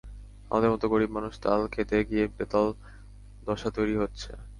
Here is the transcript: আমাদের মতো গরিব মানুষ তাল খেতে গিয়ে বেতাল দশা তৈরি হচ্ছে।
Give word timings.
আমাদের 0.51 0.71
মতো 0.73 0.85
গরিব 0.93 1.09
মানুষ 1.13 1.33
তাল 1.39 1.61
খেতে 1.73 1.97
গিয়ে 2.09 2.25
বেতাল 2.37 2.67
দশা 3.47 3.69
তৈরি 3.77 3.95
হচ্ছে। 3.97 4.29